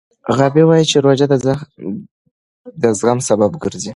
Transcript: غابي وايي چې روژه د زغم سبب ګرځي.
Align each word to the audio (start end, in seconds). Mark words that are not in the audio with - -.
غابي 0.37 0.63
وايي 0.65 0.83
چې 0.91 0.97
روژه 1.05 1.25
د 2.81 2.83
زغم 2.99 3.19
سبب 3.29 3.51
ګرځي. 3.63 3.89